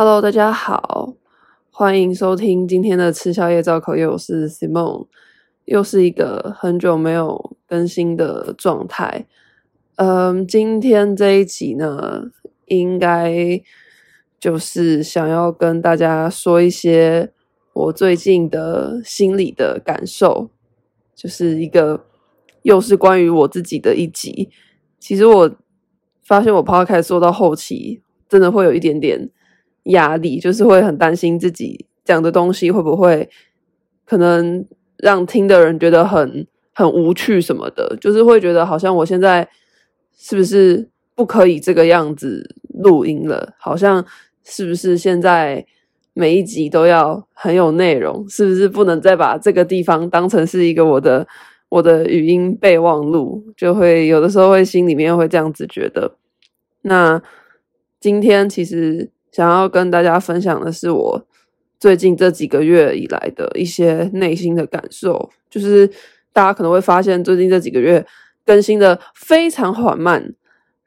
[0.00, 1.14] Hello，大家好，
[1.72, 5.08] 欢迎收听今天的吃宵夜造口业，我是 Simon，
[5.64, 9.26] 又是一个很久没有更新的状态。
[9.96, 12.30] 嗯，今天这一集呢，
[12.66, 13.60] 应该
[14.38, 17.32] 就是想要跟大家说一些
[17.72, 20.48] 我最近的心理的感受，
[21.16, 22.04] 就是一个
[22.62, 24.48] 又是关于我自己的一集。
[25.00, 25.50] 其实我
[26.22, 29.28] 发现我 Podcast 做到后期，真的会有一点点。
[29.88, 33.28] 压力就是会很担心自己讲的东西会不会
[34.06, 34.64] 可能
[34.96, 39.48] 让听的人觉得很很无趣什么的，就是会觉得好像我现在
[40.16, 43.54] 是不是不可以这个样子录音了？
[43.58, 44.04] 好像
[44.44, 45.64] 是不是现在
[46.14, 48.28] 每一集都要很有内容？
[48.28, 51.26] 是不是不能再把这个地方当成是一个我的
[51.68, 53.44] 我的语音备忘录？
[53.56, 56.16] 就会有的时候会心里面会这样子觉得。
[56.82, 57.22] 那
[58.00, 59.10] 今天其实。
[59.30, 61.26] 想要跟大家分享的是我
[61.78, 65.86] 最近这几个月以来的一些内心的感受，就是
[66.32, 68.04] 大家可能会发现最近这几个月
[68.44, 70.34] 更新的非常缓慢，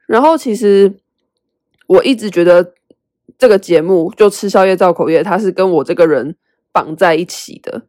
[0.06, 0.92] 然后其实
[1.86, 2.74] 我一直觉得
[3.38, 6.34] 这个节目就吃宵夜造口业，它是跟我这个人
[6.72, 7.82] 绑在一起的。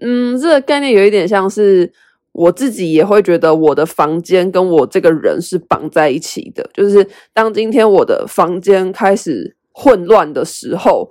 [0.00, 1.90] 嗯，这个概念有一点像是
[2.30, 9.56] 我自己也会觉得我的房间跟我这个人是绑在一起的，就是当今天我的房间开始。
[9.78, 11.10] 混乱的时候，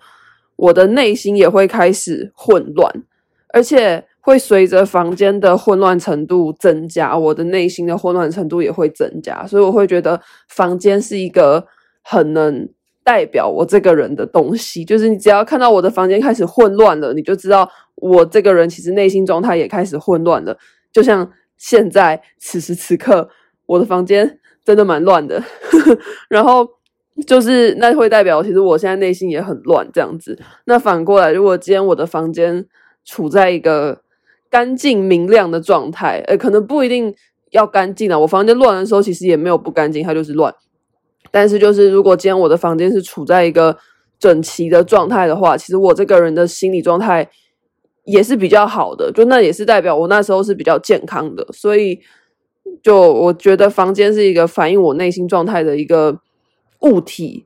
[0.55, 2.91] 我的内心也会开始混乱，
[3.53, 9.45] 而且会随着房间的混乱程度增加，我的内心的混乱程度也会增加。
[9.45, 11.67] 所以我会觉得房间是一个
[12.01, 12.67] 很能
[13.03, 14.83] 代表我这个人的东西。
[14.83, 20.57] 就是你只要看到我的房间开始混乱了，你就知道我这个人其实内心状态也开始混乱了。
[20.91, 23.29] 就像现在此时此刻，
[23.67, 25.43] 我的房间真的蛮乱的，
[26.27, 26.67] 然后。
[27.25, 30.37] 就是那会代表，其实我现在内心也很乱这样子。
[30.65, 32.65] 那反过来，如果今天我的房间
[33.05, 34.01] 处在一个
[34.49, 37.15] 干净明亮的状态，诶，可能不一定
[37.51, 38.19] 要干净啊。
[38.19, 40.53] 我房间乱的时候，其实也没有不干净，它就是乱。
[41.31, 43.77] 但是就是如果今天我的房间是处在一个
[44.19, 47.29] 整齐的状态的话，其实我这个人的心理状态
[48.03, 49.09] 也是比较好的。
[49.13, 51.47] 就那也是代表我那时候是比较健康的。
[51.53, 52.01] 所以
[52.83, 56.19] 就我觉得房间是一个反映我内心状态的一个。
[56.85, 57.45] 物体，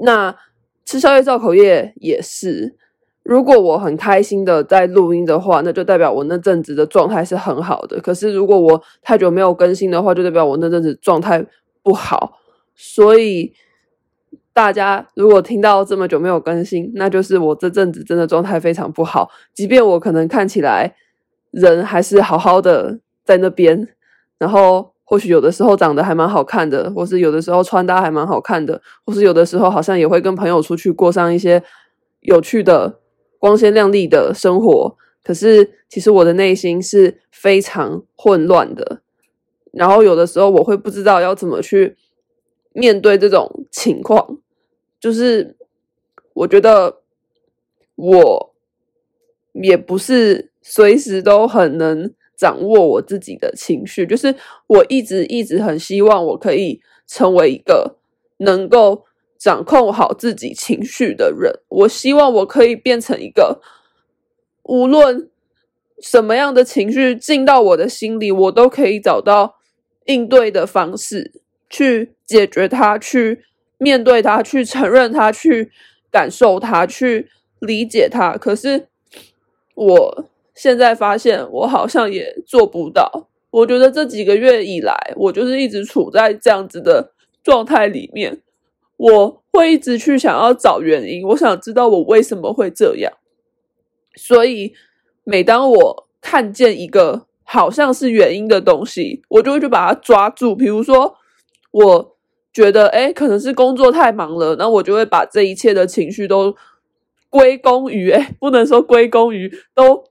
[0.00, 0.36] 那
[0.84, 2.76] 吃宵夜造口业也是。
[3.22, 8.00] 如果我很开心的在录音的话，那就代表我那阵子的状态是很好的。
[8.00, 11.46] 可是如果我太久没有更新的话，就代表我那阵子状态
[11.84, 12.40] 不好。
[12.74, 13.52] 所以
[14.52, 19.30] 大家如果听到这么久没有更新，那就是我这阵子真的状态非常不好。
[19.54, 20.92] 即便我可能看起来
[21.52, 23.88] 人还是好好的在那边，
[24.38, 24.91] 然后。
[25.12, 31.62] 或许有的时候长得还蛮好看的，或是有的时候穿搭还蛮好看的，或是有的时候好像也会跟朋友出去过上一些
[32.20, 32.98] 有趣的、
[33.38, 34.96] 光鲜亮丽的生活。
[35.22, 39.02] 可是其实我的内心是非常混乱的，
[39.72, 41.94] 然后有的时候我会不知道要怎么去
[42.72, 44.38] 面对这种情况。
[44.98, 45.58] 就是
[46.32, 47.00] 我觉得
[47.96, 48.54] 我
[49.52, 52.14] 也不是随时都很能。
[52.42, 54.34] 掌握我自己的情绪，就是
[54.66, 57.98] 我一直一直很希望我可以成为一个
[58.38, 59.04] 能够
[59.38, 61.52] 掌控好自己情绪的人。
[61.68, 63.60] 我希望我可以变成一个
[64.64, 65.30] 无论
[66.00, 69.54] 什么样的情绪进到我的心里，我都可以找到
[70.06, 71.30] 应对的方式
[71.70, 73.44] 去解决它，去
[73.78, 75.70] 面对它，去承认它，去
[76.10, 77.28] 感受它，去
[77.60, 78.36] 理解它。
[78.36, 78.88] 可是
[79.76, 80.24] 我。
[80.54, 83.28] 现在发现我好像也做不到。
[83.50, 88.40] 我觉得这几个月以来，我就是一直处在这样子的状态里面。
[88.96, 93.12] 我会一直去想要找原因，我想知道我为什么会这样。
[94.14, 94.72] 所以，
[95.24, 100.56] 每当我看见一个好像是原因的东西，我就会去把它抓住。
[100.56, 101.16] 比如说，
[101.72, 102.16] 我
[102.52, 106.54] 觉得诶，可能是工作太忙了，那我就会把这一切的情绪都
[107.28, 110.04] 归功于诶，不能说归功于都。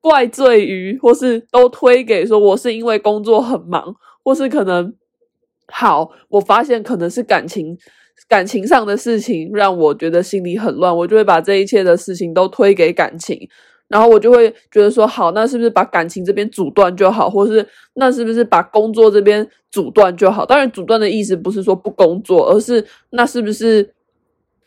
[0.00, 4.94] 怪罪于，或是都推给说我是因为工作很忙，或是可能
[5.66, 7.76] 好，我发现可能是感情
[8.28, 13.38] 感情上的事情让我觉得心里很乱，我就会把这一切的事情都推给感情，
[13.88, 20.46] 然后我就会觉得说好，那是不是把感情这边阻断就好，或是那是不是把工作这边阻断就好？
[20.46, 23.94] 当然，阻断的意思不是说不工作，而是那是不是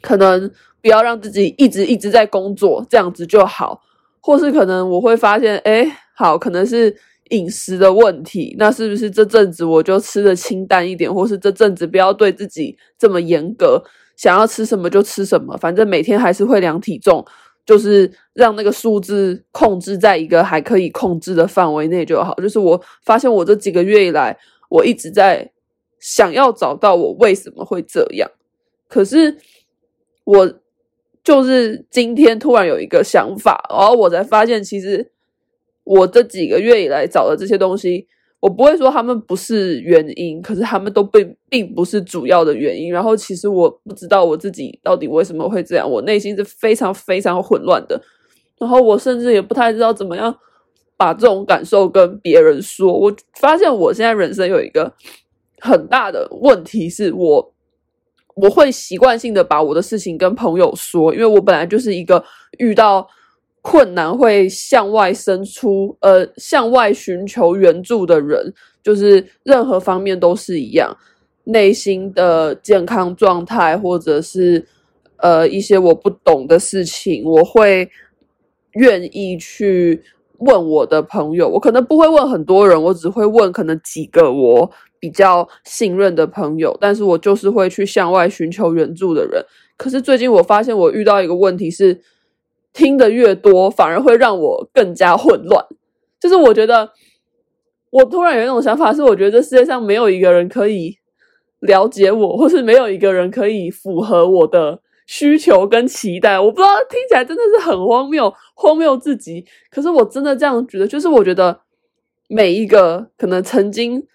[0.02, 0.52] 可能
[0.82, 3.82] 不要让自己一直一直在工作，这样子就好。
[4.22, 6.96] 或是可能我会发现，诶，好，可能是
[7.30, 8.56] 饮食的问题。
[8.58, 13.84] 那是不是这阵子我就吃的清淡一点，或是这阵子不要对自己这么严格？
[14.16, 17.26] 想要吃什么就吃什么，反正每天还是会量体重，
[17.66, 22.36] 就是让那个数字控制在一个还可以控制的范围内就好。
[22.36, 24.38] 就是我发现我这几个月以来，
[24.70, 25.50] 我一直在
[26.00, 28.30] 想要找到我为什么会这样，
[28.88, 29.36] 可是
[30.24, 30.54] 我
[31.24, 35.12] 就是今天突然有一个想法，然后我才发现，其实
[35.84, 38.08] 我这几个月以来找的这些东西。
[38.40, 42.92] 我不会说他们不是原因，可是他们都并并不是主要的原因。
[42.92, 48.02] 然后其实我不知道我自己到底为什么会这样，我内心是非常非常混乱的。
[48.58, 50.36] 然后我甚至也不太知道怎么样
[50.98, 52.92] 把这种感受跟别人说。
[52.92, 54.92] 我发现我现在人生有一个
[55.60, 57.54] 很大的问题，是我
[58.36, 62.24] 我会习惯性的把我的事情跟朋友说，因为我本来就是一个
[62.58, 63.08] 遇到。
[63.64, 68.52] 困难会向外伸出，呃，向外寻求援助的人，
[68.82, 70.98] 就是任何方面都是一样，
[71.44, 74.66] 内心的健康状态，或者是
[75.18, 77.88] 呃一些我不懂的事情，我会
[78.72, 80.02] 愿意去
[80.40, 81.48] 问我的朋友。
[81.48, 89.44] 我可能不会问很多人，我只会问可能几个我比较信任的朋友，但是我就是会去向外寻求援助的人。
[89.76, 92.02] 可是最近我发现我遇到一个问题是。
[92.74, 95.62] 听得越多，反而会让我更加混乱。
[96.22, 96.90] 就是我觉得，
[97.90, 100.98] 我突然有一种想法，是我觉得这世界上没有一个人可以
[101.60, 106.40] 了解我，或是没有一个人可以符合我的需求跟期待。
[106.40, 109.46] 我不知道，听起来真的是很荒谬，荒谬至极。
[109.70, 111.60] 可是我真的这样觉得，就是我觉得
[112.30, 114.08] 每一个可能曾经。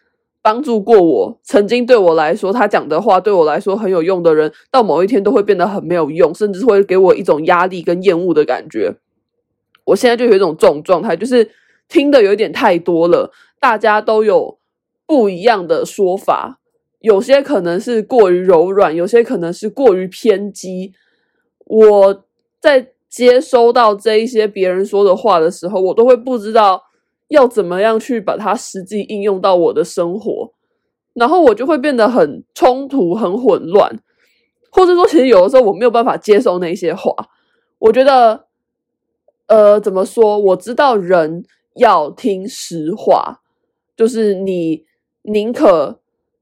[0.46, 8.94] 帮助过我，曾经对我来说，他讲的话对我来说很有用的人，到某一天都会变得很没有用，甚至会给我一种压力跟厌恶的感觉。
[9.86, 11.50] 我现在就有一种这种状态，就是
[11.88, 14.56] 听的有点太多了，大家都有
[15.04, 16.60] 不一样的说法，
[17.00, 20.92] 有些可能是过于柔软，有些可能是过于偏激。
[21.64, 22.24] 我
[22.60, 26.84] 在接收到这一些别人说的话的时候，我都会不知道。
[27.28, 30.52] 要怎么样去把它实际应用到我的生活，
[31.14, 33.98] 然后我就会变得很冲突、很混乱，
[34.70, 37.12] 或者说，其实有的时候我没有办法接受那些话。
[37.78, 38.46] 我觉得，
[39.46, 40.38] 呃，怎么说？
[40.38, 41.44] 我知道人
[41.74, 43.40] 要听实话，
[43.96, 44.84] 就是你
[45.22, 46.00] 宁可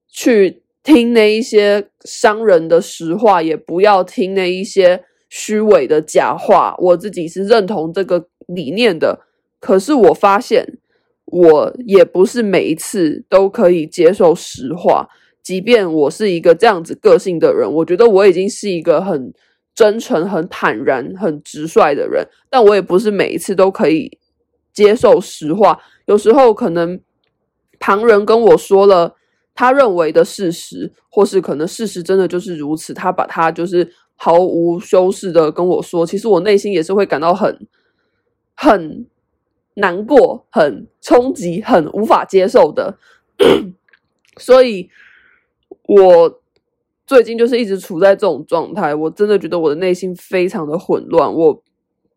[0.08, 6.76] 去听那一些伤人的实话，也不要听那一些虚伪的假话。
[6.78, 9.20] 我自己是认同这个理念的。
[9.64, 10.76] 可是我发现，
[11.24, 15.08] 我也不是每一次都可以接受实话。
[15.42, 19.32] 即便我是一个这样子个性的人，我觉得我已经是一个很
[19.74, 22.28] 真诚、很坦然、很直率的人。
[22.50, 24.18] 但我也不是每一次都可以
[24.70, 25.80] 接受实话。
[26.04, 27.00] 有时候可能
[27.80, 29.14] 旁人跟我说了
[29.54, 37.66] 他认为的事实，或是可能事实真的就是如此，他把他就是毫无修饰的跟我说，其实我内心也是会感到很
[38.54, 39.06] 很。
[39.74, 42.98] 难过、很冲击、很无法接受的，
[44.38, 44.88] 所以
[45.86, 46.40] 我
[47.06, 48.94] 最近就是一直处在这种状态。
[48.94, 51.62] 我真的觉得我的内心非常的混乱，我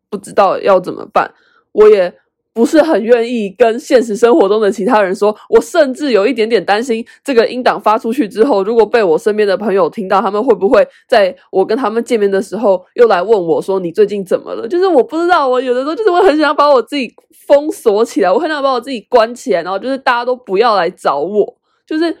[0.08, 1.32] 不知道要怎么办，
[1.72, 2.14] 我也。
[2.58, 14.66] 不是很愿意跟现实生活中的其他人说，我甚至有一点点担心，这个音档发出去之后，如果被我身边的朋友听到，他们会不会在我跟他们见面的时候又来问我说，你最近怎么了？
[14.66, 17.08] 就是我不知道，我有的时候就是我很想把我自己
[17.46, 22.12] 封锁起来，我很想把我自己关起来，然后就是大家都不要来找我，就是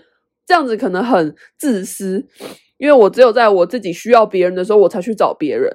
[0.46, 2.24] 这样子可能很自私，
[2.76, 5.68] 因为我只有在我自己需要别人的时候，我才去找别人，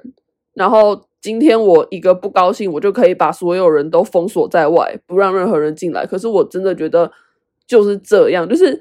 [0.54, 1.02] 然后。
[1.24, 6.04] 今天我一个不高兴，我就可以把所有人都封锁在外，不让任何人进来。
[6.04, 7.10] 可是我真的觉得
[7.66, 8.78] 就是这样，就是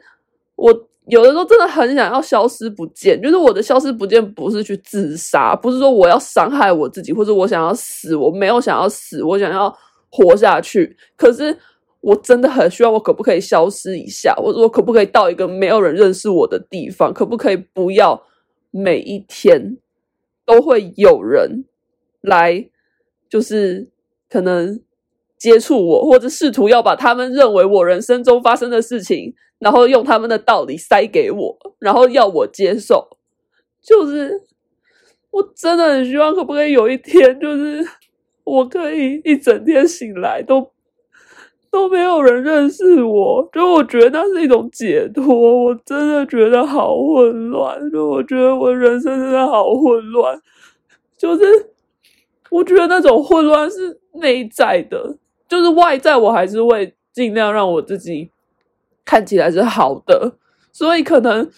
[0.58, 0.70] 我
[1.06, 3.22] 有的时候真的很想要消失不见。
[3.22, 9.74] 就是我的消失不见不是去自杀，不是说我要伤害我自己，或者我想要死，我没有想要死，我想要
[10.12, 10.98] 活下去。
[11.16, 11.58] 可是
[12.02, 14.36] 我真的很需要，我可不可以消失一下？
[14.44, 17.14] 我说我可不可以到一个没有人认识我的地方？
[17.14, 18.22] 可不可以不要
[18.70, 19.78] 每一天
[20.46, 21.64] 都会有人？
[22.24, 22.70] 来，
[23.30, 23.89] 就是
[24.30, 24.82] 可能
[25.38, 33.18] 接触我，或者试图要把他们认为我人生中发生的事情，然后用他们的道理塞给我，然后要我接受。
[33.82, 34.42] 就是
[35.32, 37.86] 我真的很希望，可不可以有一天，就是
[38.46, 40.72] 我可以一整天醒来都
[41.70, 45.65] 都没有人认识我，就我觉得那是一种解脱。
[45.65, 50.42] 我真的觉得好混乱，就我觉得我人生真的好混乱，
[51.18, 51.73] 就是。
[52.53, 55.17] 我觉得那种混乱是内在的，
[55.50, 58.29] 就是外在我还是会尽量让我自己
[59.03, 60.33] 看起来是好的，
[60.72, 61.50] 所以可能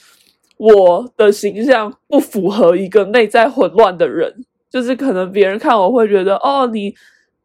[0.58, 6.96] 我的形象不符合一个内在混乱的人，就是可能别人看我会觉得，哦，你，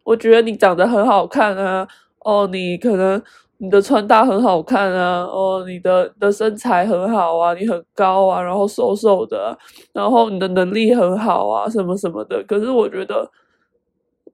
[0.04, 1.88] 我觉得你长得很好看啊，
[2.20, 3.20] 哦，你可能
[3.62, 9.56] 你的穿搭很好看啊，哦，你的的身材很好啊，你很高啊，然后瘦瘦的，
[9.92, 12.42] 然后你的能力很好啊，什么什么的。
[12.44, 13.30] 可是我觉得，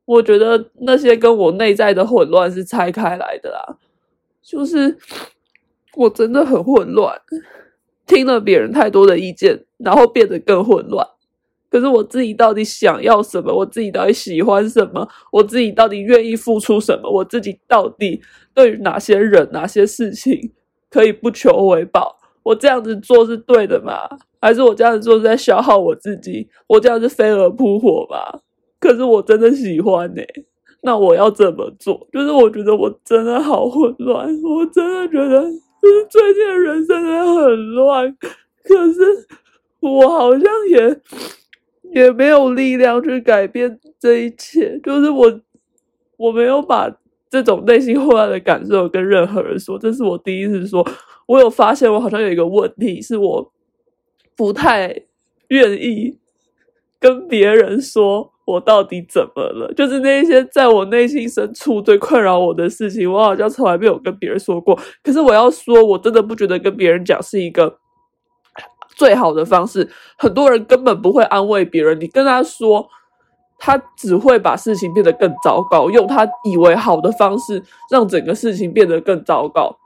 [0.05, 3.77] 我觉得那些跟我内在的混乱是拆开来的啦，
[4.43, 4.97] 就是
[5.97, 7.21] 我真的很混乱。
[8.07, 11.05] 听了别人太多的意见，然后变得更混乱。
[11.77, 13.55] 可是我自己到底想要什么？
[13.55, 15.07] 我自己到底喜欢什么？
[15.31, 17.11] 我自己到底愿意付出什么？
[17.11, 18.19] 我自己到底
[18.55, 20.53] 对于哪些人、哪些事情
[20.89, 22.17] 可以不求回报？
[22.43, 23.93] 我这样子做是对的吗？
[24.41, 26.49] 还是我这样子做是在消耗我自己？
[26.67, 28.41] 我这样子飞蛾扑火吗？
[28.81, 30.23] 可是我真的喜欢呢、
[30.81, 32.09] 那我要怎么做？
[32.11, 35.43] 就是我觉得我真的好混乱，我真的觉得。
[35.83, 38.17] 就是最近人生真的很乱，
[38.65, 39.01] 可是
[39.81, 41.01] 我好像也
[41.93, 44.79] 也没有力量去改变这一切。
[44.83, 45.41] 就是我
[46.17, 46.91] 我没有把
[47.31, 50.87] 这种内心混乱的感受跟任何人说，这是我第一次说。
[51.27, 53.53] 我有发现我好像有一个问题，是我
[54.37, 55.03] 不太
[55.49, 56.19] 愿意
[56.99, 58.33] 跟别人说。
[58.47, 59.75] 我到底怎么了？
[59.75, 64.79] 就是那些在我内心深处最困扰我的事情，我好像从来没有跟别人说过。
[65.03, 67.77] 可是我要说，我真的不觉得跟别人讲是一个
[68.97, 69.89] 最好的方式。
[70.19, 72.89] 很多人根本不会安慰别人，你跟他说，
[73.57, 79.77] 他只会把事情变得更糟糕，用他以为好的方式让整个事情变得更糟糕。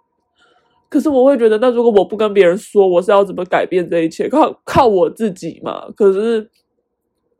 [0.88, 4.28] 可是我会觉得，那如果我不跟别人说，我是要怎么改变这一切？
[4.30, 5.84] 靠靠我自己嘛？
[5.94, 6.48] 可是。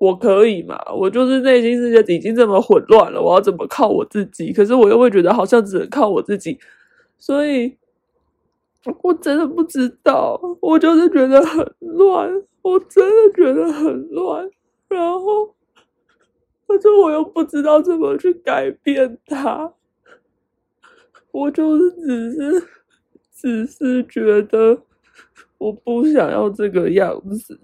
[0.00, 0.80] 我可以嘛？
[0.96, 4.50] 我就是内心世界已经这么混乱了，我要怎么靠我自己？
[4.50, 6.58] 可是我又会觉得好像只能靠我自己，
[7.18, 7.76] 所以
[9.02, 10.40] 我真的不知道。
[10.60, 12.30] 我就是觉得很乱，
[12.62, 14.50] 我真的觉得很乱。
[14.88, 15.54] 然后，
[16.66, 19.72] 可是我又不知道怎么去改变它。
[21.30, 22.66] 我就是只是，
[23.34, 24.76] 只是觉得
[25.58, 27.58] 我不想要这个样子。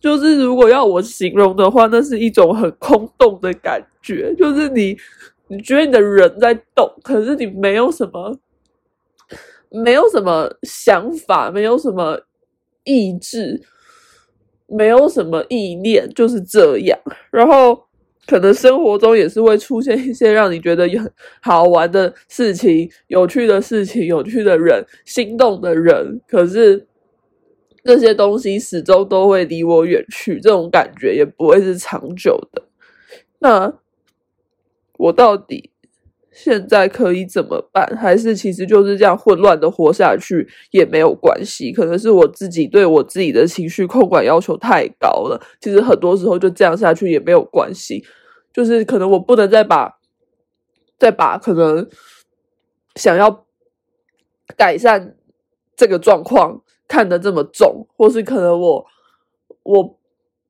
[0.00, 4.34] 就是如果要我形容的话，那是一种很空洞的感觉。
[4.34, 4.96] 就是你，
[5.46, 8.36] 你觉得你的人在动，可是你没有什么，
[9.72, 12.20] 没有什么想法，没有什么
[12.84, 13.60] 意志，
[14.66, 16.98] 没有什么意念，就是这样。
[17.30, 17.82] 然后
[18.26, 26.86] 可能生活中也是会出现一些让你觉得很好玩的事情、有趣的事情、有趣的人、心动的人，可是。
[27.84, 32.62] 这些东西始终都会离我远去，这种感觉也不会是长久的。
[33.40, 33.74] 那
[34.98, 35.71] 我到底
[36.32, 37.86] 现在可以怎么办？
[37.96, 41.72] 还是其实就是这样混乱的活下去也没有关系？
[41.72, 45.40] 可能是我自己对我自己的情绪控管要求太高了。
[45.60, 48.04] 其实很多时候就这样下去也没有关系，
[48.52, 49.98] 就是可能我不能再把
[50.98, 51.88] 再把可能
[52.96, 53.44] 想要
[54.56, 55.16] 改善
[55.76, 56.62] 这个状况。
[56.88, 58.84] 看得这么重，或是可能我
[59.62, 59.98] 我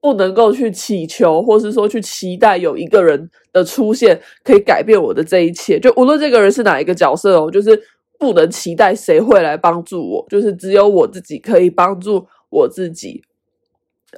[0.02, 5.80] 不能够去祈求，或是说去期待有一个人的出现可以改变我的这一切。
[5.80, 7.80] 就无论这个人是哪一个角色哦，就是
[8.18, 13.22] 不能期待谁会来帮助我，就是只有我自己可以帮助我自己。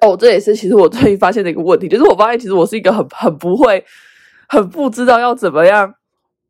[0.00, 3.85] 哦，这也是其实我最近发现的一个问题，就是我发现其实我是一个很很不会、
[4.49, 5.95] 很不知道要怎么样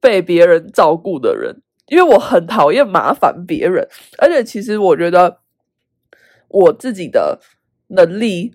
[0.01, 3.87] 被别人照顾的人，因为我很讨厌麻烦别人，
[4.19, 5.39] 而且其实我觉得。
[6.47, 7.41] 我自己的
[7.89, 8.55] 能力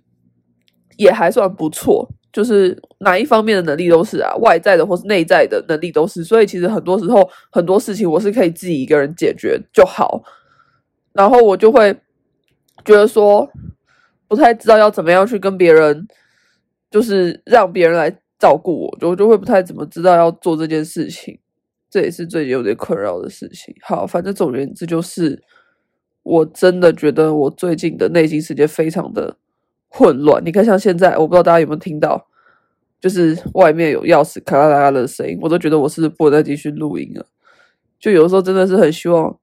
[0.99, 10.21] 也还算不错，就是哪一方面的能力都是啊，外在的或是内在的能力都是，所以其实很多时候很多事情我是可以自己一个人解决就好，
[11.13, 11.95] 然后我就会
[12.83, 13.49] 觉得说
[14.27, 16.05] 不太知道要怎么样去跟别人，
[16.91, 21.39] 就是让别人来照顾我，就就会不太怎么知道要做这件事情，
[21.89, 23.73] 这也是最近有点困扰的事情。
[23.81, 25.41] 好，反正总而言之就是。
[26.21, 29.37] 我真的觉得我最近的内心世界非常的
[29.89, 30.43] 混乱。
[30.45, 32.27] 你看，像现在，我不知道大家有没有听到，
[33.01, 37.25] 就是外面有钥匙咔啦啦的声音，我都觉得我是不能再继续录音了。
[37.99, 39.37] 就有时候真的是很希望，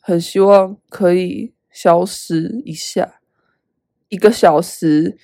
[0.00, 3.20] 很希望可以消失一下，
[4.08, 5.16] 一个小时、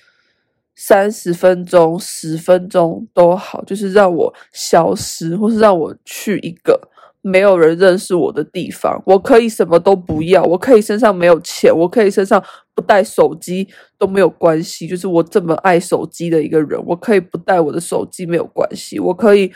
[0.75, 6.88] 三十分钟、十分钟都好，就是让我消失，或是让我去一个。
[7.21, 14.87] 没有人认识我的地方，我可以什么都不要，我可以身上没有钱，我可以身上不带手机都没有关系。
[14.87, 19.51] 就是我这么爱手机的一个人，我可以不带我的手机没有关系，我可以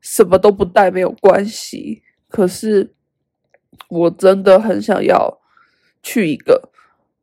[0.00, 2.02] 什么都不带没有关系。
[2.28, 2.94] 可是
[3.88, 5.38] 我真的很想要
[6.02, 6.70] 去一个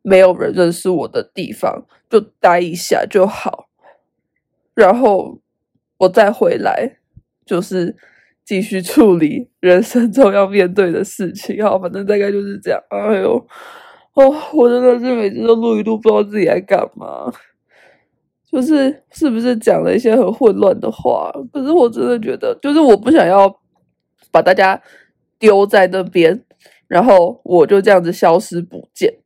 [0.04, 3.68] 没有人认识我的地方，就待一下就好，
[4.76, 5.40] 然后
[5.98, 6.98] 我再回来，
[7.46, 7.98] 就是
[8.52, 11.64] 继续处理人生中要面对的事情。
[11.64, 12.78] 好，反正大概就是这样。
[12.90, 13.38] 哎呦，
[14.16, 17.32] 哦，我真的是每次都录一录，不知道自己在干嘛，
[18.52, 21.32] 就是是不是讲了一些很混乱的话？
[21.54, 23.50] 可是我真的觉得，就是我不想要
[24.32, 24.82] 把大家
[25.40, 26.44] 丢在那边，
[26.90, 29.20] 然后我就这样子消失不见。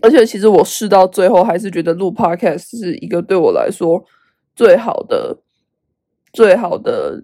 [0.00, 4.02] 而且，其实我试到最后，还是觉得录 podcast 是一个对我来说
[4.56, 5.36] 最好的、
[6.32, 7.22] 最好的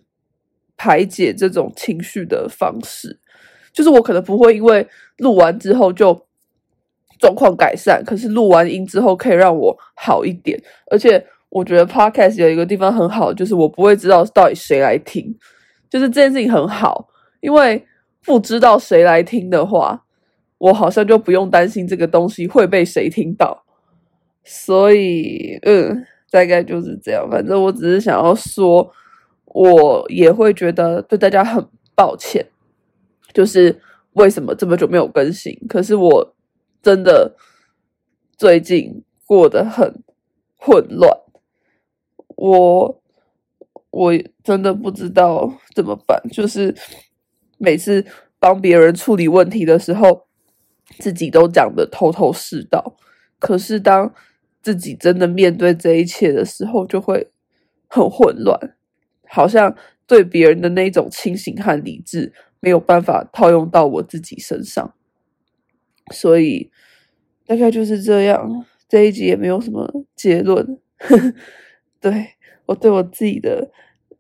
[0.77, 3.19] 排解这种情绪的方式。
[3.73, 4.87] 就是我可能不会因为
[5.19, 6.27] 录完之后就
[7.19, 10.61] 状况改善，可是录完音之后可以让我好一点。
[10.91, 15.37] 而且，我觉得 podcast 有一个地方很好，就是我不会知道到底谁来听，
[15.91, 17.09] 就是这件事情很好，
[17.41, 17.85] 因为
[18.25, 20.03] 不知道谁来听的话。
[20.59, 23.63] 我好像就不用担心这个东西会被谁听到，
[24.43, 27.29] 所以，嗯，大概就是这样。
[27.31, 28.91] 反正我只是想要说，
[29.57, 32.47] 我也会觉得对大家很抱歉，
[33.33, 33.81] 就是
[34.13, 35.57] 为什么这么久没有更新。
[35.67, 36.35] 可是我
[36.83, 37.35] 真的
[38.37, 40.03] 最近过得很
[40.57, 41.11] 混乱，
[42.37, 43.03] 我
[43.91, 44.13] 我
[44.45, 46.23] 真的不知道怎么办。
[46.31, 46.75] 就是
[47.57, 48.05] 每次
[48.39, 50.27] 帮别人处理问题的时候。
[51.01, 52.97] 自己都讲得头头是道，
[53.41, 54.15] 可是当
[54.63, 57.33] 自己真的面对这一切的时候，就会
[57.89, 58.76] 很混乱，
[59.29, 59.75] 好像
[60.07, 64.95] 对别人的那种清醒和理智没有办法套用到我自己身上，
[66.13, 66.71] 所以
[67.47, 68.65] 大概就是这样。
[68.89, 70.79] 这一集也没有什么结论，
[72.01, 72.29] 对，
[72.67, 73.71] 我对我自己的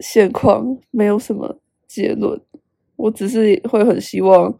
[0.01, 2.41] 现况没有什么结论，
[2.97, 4.59] 我只是会很希望，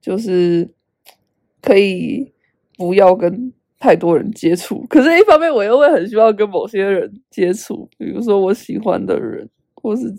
[0.00, 0.68] 就是。
[1.62, 2.32] 可以
[2.78, 9.46] 不要跟太多人接触，可是，一方面我又会很希望跟某些人接触，比如说我喜欢的人，
[9.80, 10.14] 或是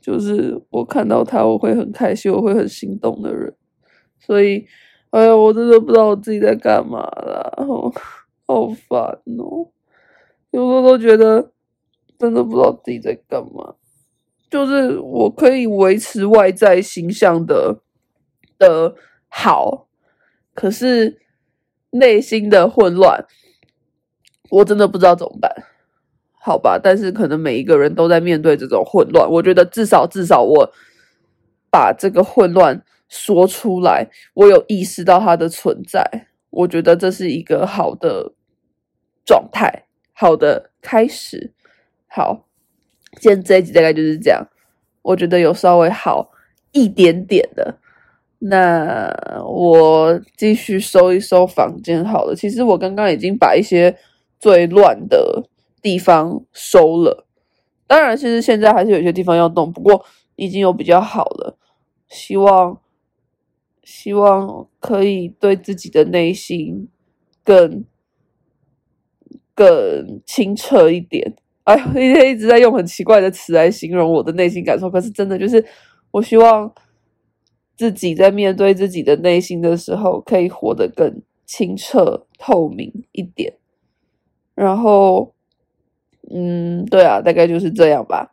[0.00, 3.54] 就是我看到他我会很开心，我会很心动的人。
[4.18, 4.66] 所以，
[5.10, 7.92] 哎呀，我真的不知道我自己在干嘛啦，好，
[8.46, 8.98] 好烦
[9.38, 9.70] 哦！
[10.50, 11.52] 有时候都觉得
[12.18, 13.74] 真的不知道自己在干嘛，
[14.50, 17.80] 就是我可以维持外在形象的
[18.58, 18.94] 的
[19.28, 19.88] 好。
[20.54, 21.18] 可是
[21.90, 23.24] 内心的混乱，
[24.50, 25.50] 我真的不知道怎么办。
[26.44, 29.30] 好吧，但是可能每一个人都在面对这种混乱。
[29.30, 30.68] 我觉得至少至少我
[31.70, 36.04] 把这个混乱说出来，我有意识到它的存在。
[36.50, 38.32] 我觉得这是一个好的
[39.24, 41.52] 状态，好的开始。
[42.08, 42.48] 好，
[43.20, 44.44] 今天这一集大概就是这样。
[45.02, 46.32] 我觉得有稍微好
[46.72, 47.78] 一点点的。
[48.40, 49.14] 那
[49.46, 52.34] 我继续收一收房间好了。
[52.34, 53.96] 其实我刚刚已经把一些
[54.40, 55.40] 最乱的
[55.82, 57.26] 地方收了，
[57.86, 60.02] 当然，其实现在还是有些地方要动，不过
[60.36, 61.58] 已经有比较好了。
[62.08, 62.80] 希望
[63.82, 66.88] 希望可以对自己的内心
[67.44, 67.84] 更
[69.54, 71.34] 更清澈一点。
[71.64, 75.62] 哎，一天一直在用很奇怪的词来形容我的内心感受，可是真的就是
[76.10, 76.72] 我希望。
[77.74, 83.54] 自己在面对自己的内心的时候，可以活得更清澈透明一点。
[84.54, 85.34] 然后，
[86.34, 88.32] 嗯，对啊，大概就是这样吧。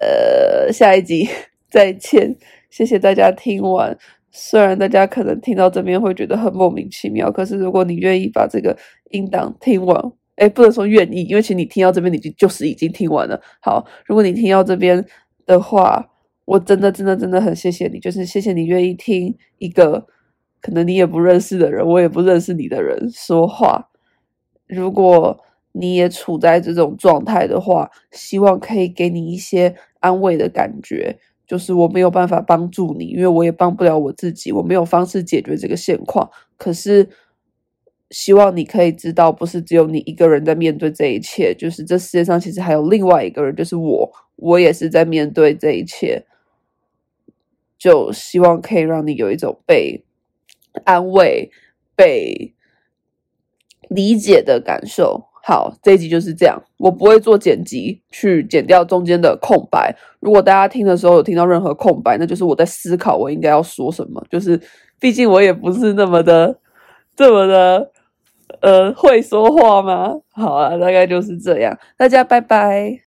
[0.00, 1.28] 呃，下一集
[1.70, 2.36] 再见，
[2.70, 3.96] 谢谢大家听完。
[4.30, 8.76] 虽然大家可能听到这边会觉得很莫名其妙，可是如果你愿意把这个
[9.10, 13.40] 音档听完，哎，不能说愿意，因为其实你听到这边，你就就是已经听完了。
[13.60, 15.04] 好，如果你听到这边
[15.46, 16.06] 的话。
[16.46, 20.04] 我真的真的真的很谢谢你，就是谢谢你愿意听一个
[20.60, 23.88] 可能你也不认识的人，我也不认识你的人说话。
[24.66, 25.38] 如果
[25.72, 31.18] 你也处在这种状态的话，希望可以给你一些安慰的感觉。
[31.46, 36.30] 就是我没有办法帮助你，因为我也帮不了我自己，我没有方式解决这个现况。
[36.56, 37.08] 可是
[38.10, 46.24] 希望你可以知道，不是只有你一个人在面对这一切，就是这世界上其实还有另外一个人，就是我，我也是在面对这一切。
[47.78, 50.04] 就希望可以让你有一种被
[50.84, 51.50] 安慰、
[51.96, 52.54] 被
[53.88, 55.29] 理解的感受。
[55.42, 59.94] 好，这一集就是这样，我不会做剪辑去剪掉中间的空白。
[60.20, 64.22] 如果大家听的时候有听到任何空白，那就是我在思考我应该要说什么。
[64.30, 64.60] 就是
[64.98, 66.56] 毕竟我也不是那么的、
[67.16, 67.90] 这么的
[68.60, 70.14] 呃会说话吗。
[70.32, 72.98] 好啊，大概就是这样，大家拜拜。